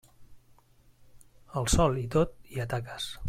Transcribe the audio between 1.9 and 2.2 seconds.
i